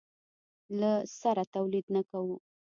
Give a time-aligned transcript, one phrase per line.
[0.79, 2.35] له سره تولید نه کوو.